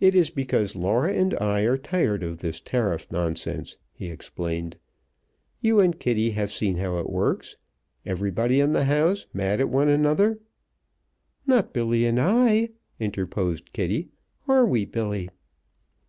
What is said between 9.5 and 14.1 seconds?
at one another" "Not Billy and I," interposed Kitty.